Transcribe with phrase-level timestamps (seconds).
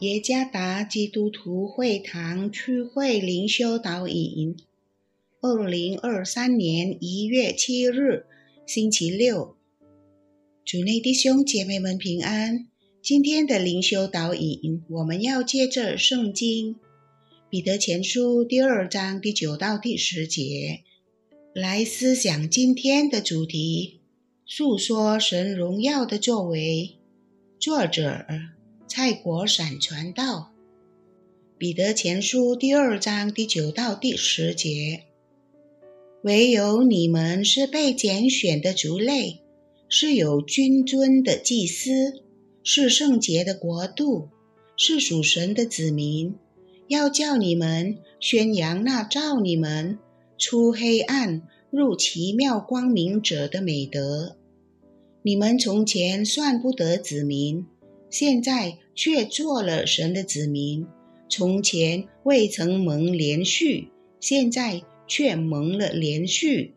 [0.00, 4.54] 耶加达基督徒会堂区会灵修导引，
[5.40, 8.26] 二零二三年一月七日，
[8.66, 9.56] 星期六，
[10.66, 12.68] 主内弟兄姐妹们平安。
[13.00, 16.76] 今天的灵修导引，我们要借着圣经
[17.48, 20.82] 彼得前书第二章第九到第十节
[21.54, 24.00] 来思想今天的主题：
[24.44, 26.96] 诉说神荣耀的作为。
[27.58, 28.55] 作者。
[28.88, 30.52] 蔡国闪传道，
[31.58, 35.02] 彼得前书第二章第九到第十节：
[36.22, 39.40] 唯有你们是被拣选的族类，
[39.88, 42.22] 是有君尊的祭司，
[42.62, 44.28] 是圣洁的国度，
[44.76, 46.34] 是属神的子民。
[46.86, 49.98] 要叫你们宣扬那照你们
[50.38, 54.36] 出黑暗入奇妙光明者的美德。
[55.22, 57.66] 你们从前算不得子民。
[58.08, 60.86] 现在却做了神的子民，
[61.28, 63.90] 从前未曾蒙连续，
[64.20, 66.74] 现在却蒙了连续。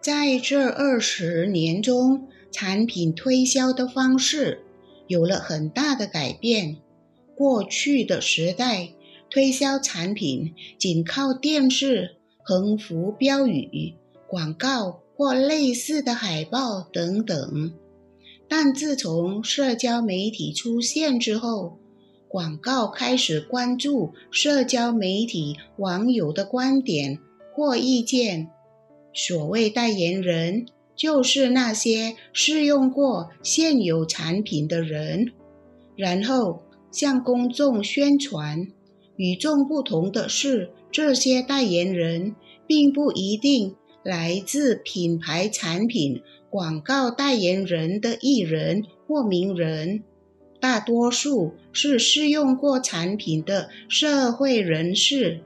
[0.00, 4.62] 在这二十年中，产品推销的方式
[5.06, 6.76] 有了很大的改变。
[7.34, 8.90] 过去的时代，
[9.30, 13.94] 推销产品仅靠电视、横幅标语、
[14.28, 17.72] 广告或类似的海报等等。
[18.48, 21.78] 但自从社交媒体出现之后，
[22.28, 27.18] 广告开始关注社交媒体网友的观点
[27.54, 28.50] 或意见。
[29.12, 35.32] 所谓代言人，就是那些试用过现有产品的人，
[35.96, 38.66] 然后向公众宣传。
[39.16, 42.34] 与众不同的是，这些代言人
[42.66, 46.20] 并不一定来自品牌产品。
[46.54, 50.04] 广告代言人的艺人或名人，
[50.60, 55.40] 大多数是试用过产品的社会人士。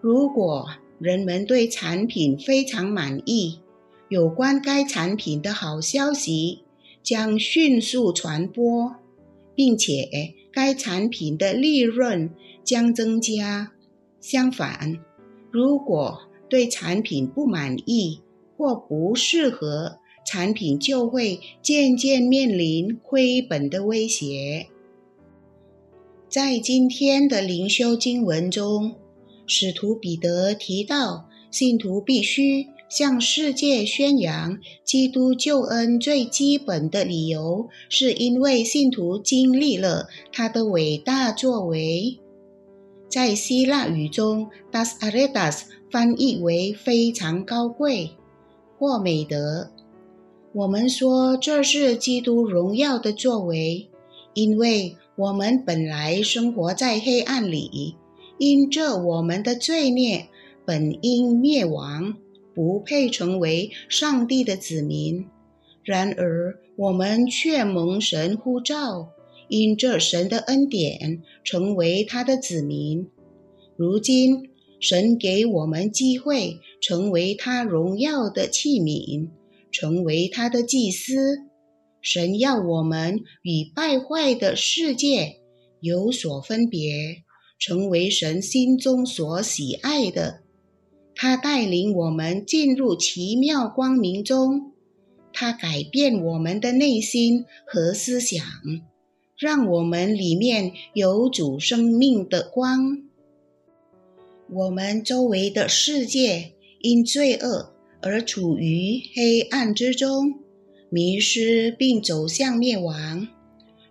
[0.00, 3.60] 如果人们对产品非常满意，
[4.08, 6.60] 有关该产品的好消息
[7.02, 8.94] 将迅速传播，
[9.54, 12.30] 并且该产品的利润
[12.64, 13.72] 将增加。
[14.18, 14.98] 相反，
[15.50, 18.22] 如果对产品不满意
[18.56, 24.66] 或不适合，产品就会渐渐面临亏本的威胁。
[26.28, 28.94] 在今天的灵修经文中，
[29.46, 42.18] 使徒彼得提到，信徒必须向世界宣扬基督救恩最基本的理由，是因为信徒经历了他的伟大作为。
[43.10, 48.12] 在希腊语中，das aretas 翻译为非常高贵
[48.78, 49.70] 或美德。
[50.54, 53.88] 我们说这是基督荣耀的作为，
[54.34, 57.96] 因为我们本来生活在黑暗里，
[58.36, 60.28] 因这我们的罪孽
[60.66, 62.18] 本应灭亡，
[62.54, 65.26] 不配成为上帝的子民。
[65.82, 69.08] 然而我们却蒙神呼召，
[69.48, 73.08] 因这神的恩典成为他的子民。
[73.74, 79.30] 如今神给我们机会，成为他荣耀的器皿。
[79.72, 81.38] 成为他的祭司，
[82.02, 85.36] 神要我们与败坏的世界
[85.80, 87.24] 有所分别，
[87.58, 90.40] 成为神心中所喜爱的。
[91.14, 94.72] 他带领我们进入奇妙光明中，
[95.32, 98.44] 他改变我们的内心和思想，
[99.38, 103.02] 让我们里面有主生命的光。
[104.50, 107.71] 我们周围的世界因罪恶。
[108.02, 110.40] 而处于黑暗之中，
[110.90, 113.28] 迷失并走向灭亡。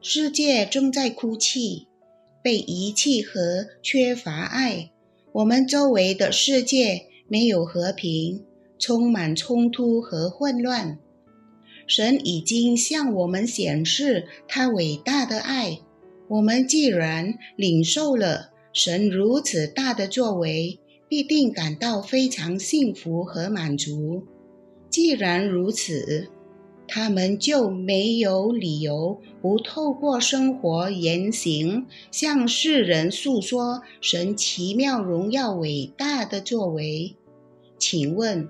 [0.01, 1.87] 世界正在哭泣，
[2.43, 4.91] 被遗弃和缺乏爱。
[5.31, 8.43] 我们周围的世界没有和平，
[8.77, 10.99] 充满冲突和混乱。
[11.87, 15.79] 神已经向我们显示他伟大的爱。
[16.27, 20.79] 我们既然领受了神如此大的作为，
[21.11, 24.23] 必定感到非常幸福和满足。
[24.89, 26.29] 既然如此，
[26.87, 37.13] 他们就没有理由不透过生活言行向世人诉说神奇妙荣耀伟大的作为。
[37.77, 38.47] 请问，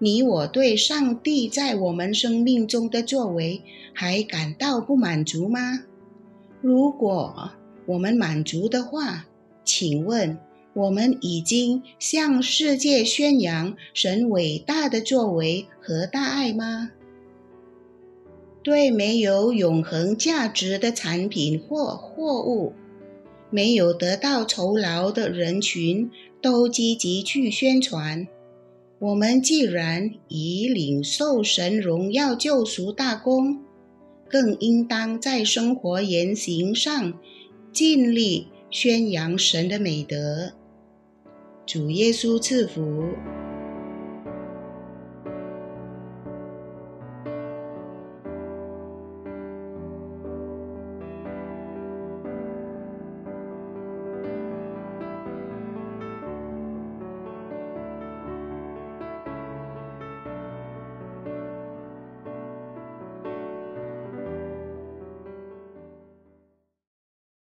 [0.00, 3.62] 你我对上帝在我们生命中的作为
[3.94, 5.84] 还感到不满足吗？
[6.60, 7.52] 如果
[7.86, 9.26] 我们满足的话，
[9.64, 10.36] 请问？
[10.80, 16.90] 我们已经向世界宣扬神伟大的作为和大爱吗？
[18.62, 22.72] 对没有永恒价值的产品或货物，
[23.50, 26.10] 没有得到酬劳的人群，
[26.40, 28.26] 都积极去宣传。
[29.00, 33.60] 我们既然已领受神荣耀救赎大功，
[34.30, 37.18] 更应当在生活言行上
[37.70, 40.52] 尽力宣扬神的美德。
[41.72, 43.14] 主耶稣赐福。